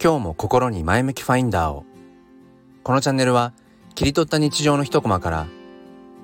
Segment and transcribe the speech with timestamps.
[0.00, 1.84] 今日も心に前向きファインダーを。
[2.84, 3.52] このチャンネルは
[3.96, 5.48] 切り取った日常の一コマから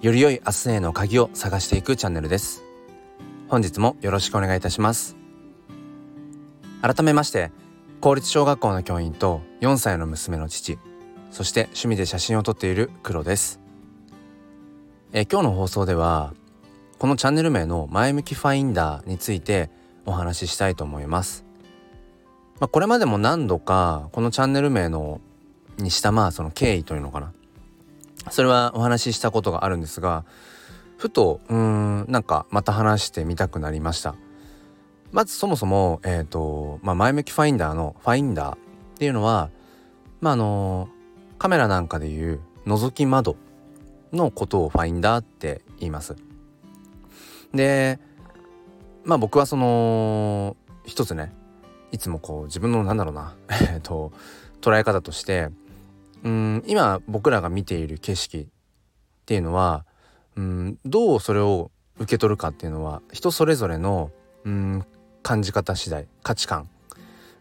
[0.00, 2.62] より良い明日への鍵を探していくチャンネルです。
[3.48, 5.16] 本日もよろしくお願いいたします。
[6.82, 7.50] 改めまして
[8.00, 10.78] 公立小学校の教員と4歳の娘の父
[11.32, 13.58] そして趣味で写真を撮っている黒です。
[15.12, 16.32] え今日の放送では
[17.00, 19.68] このチャンネル名の前向きファインダーについて
[20.06, 21.44] お話ししたいと思います。
[22.60, 25.20] まあ、これまでも何度かこのチャンネル名の
[25.78, 27.32] にしたまあその経緯というのかな。
[28.30, 30.24] それはお話ししたことがあるんですが
[30.96, 34.14] ふとうーんなんかまた話してみたくなりました。
[35.12, 38.58] まずそもそもえっ、ー、と、まあ、前向きファインダーのファインダーっ
[38.98, 39.50] ていうのは
[40.20, 40.88] まああの
[41.38, 43.36] カメラなんかでいう覗き窓
[44.12, 46.16] のことをファインダーって言います。
[47.52, 47.98] で
[49.04, 51.32] まあ僕はその一つね
[51.94, 53.34] いつもこう自分のなんだろうな
[53.72, 54.12] えっと
[54.60, 55.50] 捉え方として
[56.24, 58.46] うん今僕らが見ている景色っ
[59.26, 59.84] ていうのは
[60.36, 64.10] うんどうそれを受け取るかっていうのは人それぞれの
[64.44, 64.84] うん
[65.22, 66.68] 感じ方次第価値観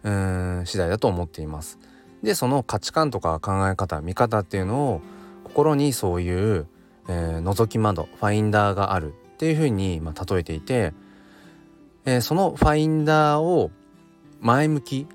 [0.04, 1.80] うん次第だと思っています。
[2.22, 5.02] でその価値観とか考え方見方っていうのを
[5.46, 6.68] 心にそういう、
[7.10, 10.94] えー、覗き窓ファインダーがあるっていうふうに、まあ、例えていて、
[12.06, 13.72] えー、そのファインダーを
[14.44, 15.08] 前向き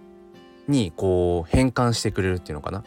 [0.67, 2.83] にこう変換してくれるっていうのかな？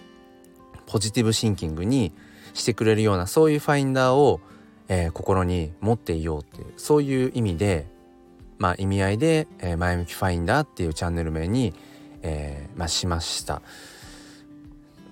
[0.88, 2.12] ポジティブシンキングに
[2.54, 4.42] してくれるようなそういうファインダーを、
[4.90, 7.88] えー、心に持っていようっていうそういう意味で
[8.58, 11.74] まあ意味合いで、えー、前向きファインダーっていうチャンネル名に、
[12.24, 13.62] えー、まあ、しました。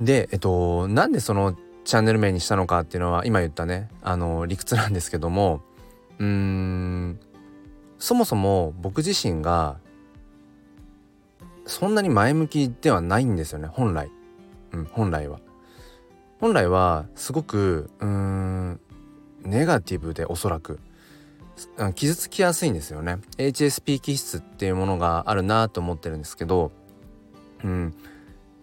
[0.02, 5.62] でえっとなんでそのチャンネル名にしたのかっていうのは今言ったねあの理屈なんですけども
[6.20, 7.20] うーん
[7.98, 9.78] そもそも僕自身が
[11.70, 13.68] そんなに前向きではないんですよね。
[13.68, 14.10] 本来、
[14.72, 15.40] うん、本来は。
[16.40, 18.80] 本来はすごくうーん
[19.44, 20.80] ネガティブでおそらく。
[21.94, 23.20] 傷つきやすいんですよね。
[23.38, 26.72] HSP 気質っていうものがあるなと思ってるんですけど、
[27.64, 27.94] うん、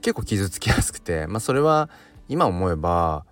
[0.01, 1.29] 結構傷つきやすくて。
[1.29, 1.89] まあそれは
[2.29, 3.25] 今思えば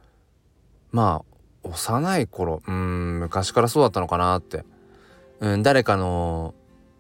[0.93, 1.25] ま
[1.65, 4.65] あ幼い頃うん昔からそうだったのかなって、
[5.41, 6.55] うん、誰かの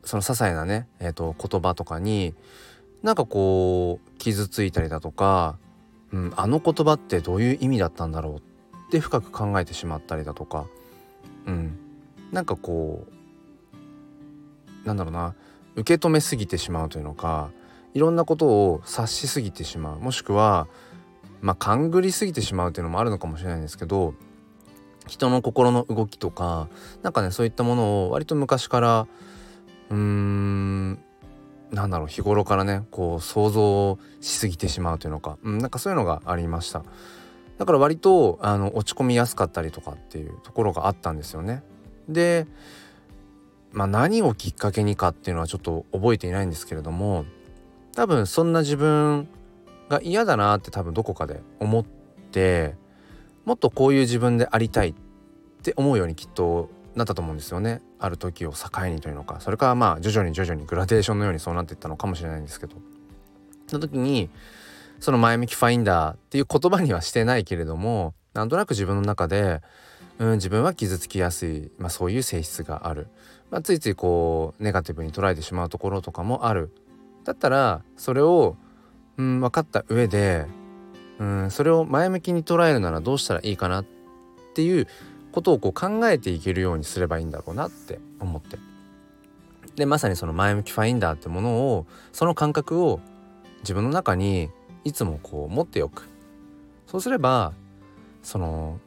[0.05, 2.35] その些細なね、えーと、言葉とかに
[3.03, 5.59] なんかこう傷ついたりだとか、
[6.13, 8.41] うん、あの言葉ってどういう意味だったんだろうっ
[8.91, 10.67] て深く考えてしまったりだとか、
[11.47, 11.79] うん、
[12.33, 13.07] なんかこ
[14.83, 15.35] うなんだろうな
[15.77, 17.51] 受け止めすぎてしまうというのか
[17.95, 20.69] いろんなことを察しすぎてしまうもしくは
[21.41, 24.15] まあ勘ぐりすぎてしまうっていうのもあるのかもしれないんですけど
[25.07, 26.69] 人の心の動きとか
[27.03, 29.07] 何かねそういったものを割と昔から
[29.91, 30.99] うーん
[31.71, 36.85] なんだろう日頃からねこう想像しすぎてしまうというのか、うん、なんかそういうのがありました。
[37.59, 41.63] だから割とあの落ち込みやすかったりとかっていうところがあったんですよね。
[42.09, 42.47] で
[43.73, 47.25] まあ何をきっかけにかっていうのはちょっと覚えていないんですけれども
[47.95, 49.29] 多分そんな自分
[49.89, 51.85] が嫌だなって多分どこかで思っ
[52.33, 52.75] て
[53.45, 54.95] もっとこういう自分でありたいっ
[55.63, 57.83] て思うようにきっとなったと思うんですよね。
[57.99, 59.41] ある時を境にというのか。
[59.41, 62.77] それからまあ徐々に徐々にグラデーションのようにそうなっていったのかもしれないんですけど。
[63.67, 64.31] その時に
[65.01, 69.61] その前向きファインダーっていう言葉にはしてないけれどもなんとなく自分の中で、
[70.19, 73.09] うん、自分は傷つきやすい、まあ、そういう性質がある、
[73.51, 76.71] まあ、ついついこうネガティブに捉えてしまうところとかもある。
[77.25, 78.57] だったらそれを、
[79.17, 80.47] うん、分かった上で、
[81.19, 83.87] うん、それを前向きに捉えるならどうしたらいいかなっ
[84.55, 84.87] ていう
[85.35, 88.57] ことをこう考えていけるようにすればいいんだろうなって思って。
[89.75, 93.01] でまさにその前向きファインダーってものをその感覚を
[93.63, 94.49] 自分の中に
[94.85, 96.09] いつもこう持っておく。
[96.87, 97.53] そうすれば
[98.23, 98.79] その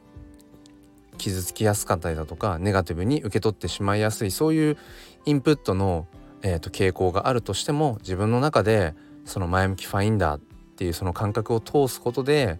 [1.18, 4.78] 傷つきやすかったりだとかネガティブに受け取ってしまいやすいそういう
[5.26, 6.06] インプットの、
[6.42, 8.94] えーと、傾向があるとしても自分の中で
[9.26, 10.40] その前向きファインダーっ
[10.76, 12.58] ていうその感覚を通すことで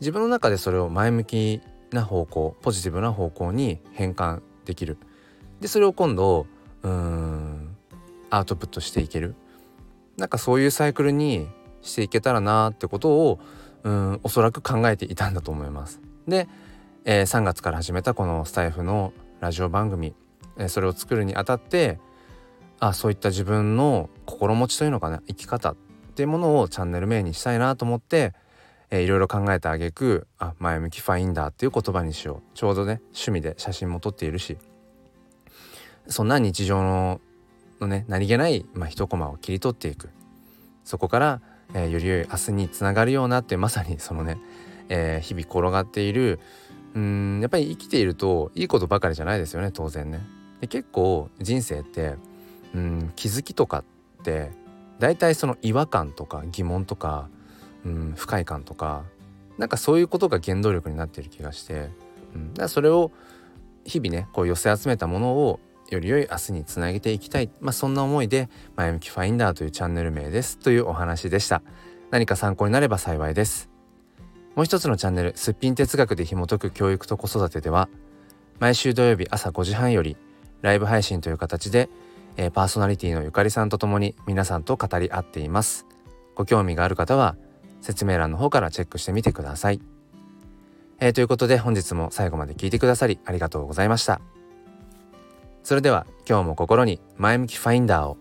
[0.00, 1.60] 自分の中でそれを前向き
[1.92, 4.98] な方向ポジティブな方向に変換できる
[5.60, 6.46] でそれを今度
[6.82, 7.76] うん
[8.30, 9.34] アウトプットしていける
[10.16, 11.48] なんかそういうサイクルに
[11.82, 13.38] していけたらなってことを
[13.84, 16.00] うんおそらく考えていたんだと思います。
[16.26, 16.48] で、
[17.04, 20.14] えー、3月から始めたこのスタイフのラジオ番組、
[20.58, 22.00] えー、それを作るにあたって
[22.80, 25.76] あそういった自分の心持ちというのかな生き方っ
[26.16, 28.34] ていうものをチャンネル名にしたいなと思って
[28.90, 32.56] えー、いろいろ考えた挙句あ前向きファインダーっていう言葉にしよう。
[32.56, 34.58] ちょうどね趣味で写真も撮っているし。
[36.08, 37.20] そんな日常の
[37.80, 40.10] のね何気ない、まあ、一コマを切り取っていく。
[40.84, 41.40] そこから、
[41.74, 44.38] えー、より良い明日につながるようなってまさにそのね、
[44.88, 46.38] えー、日々転がっている。
[46.94, 50.20] うんやっぱり生きているといいことばかりじゃないですよね当然ね。
[50.60, 52.14] で結構人生って
[52.74, 54.50] うん気づきとかって
[54.98, 57.28] 大体その違和感とか疑問とか
[57.86, 59.04] うん不快感とか
[59.58, 61.90] なんかそういうことが原動力になっている気がして、
[62.34, 63.12] うん、だからそれを
[63.84, 70.58] 日々ねこう寄せ集めたものをより良い明日につなげていきたい、まあ、そんな思いで「前向きファインダー」というチャンネル名です。
[70.58, 71.62] というお話でした。
[72.10, 73.70] 何か参考になれば幸いです。
[74.56, 77.88] もう一つのチャンネル「すっぴん哲学で紐解く教育と子育て」では
[78.58, 80.16] 毎週土曜日朝5時半より
[80.62, 81.88] ライブ配信という形で、
[82.36, 85.86] えー、パーソナリティのゆかりさんと共に皆さんと語り合っています。
[86.34, 87.36] ご興味がある方は
[87.80, 89.80] 説明欄の方からチェックしてみてください。
[90.98, 94.20] えー、ということで本日も最後まで聞いてくださりありがとうございました。
[95.62, 98.16] それでは今日も心に前向きファインダーを